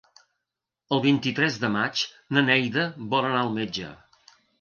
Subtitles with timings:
[0.95, 2.01] El vint-i-tres de maig
[2.37, 3.93] na Neida vol anar al metge.